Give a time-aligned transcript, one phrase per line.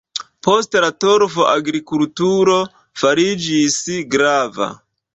[0.45, 2.57] Post la torfo agrikulturo
[3.05, 3.81] fariĝis
[4.17, 4.75] grava.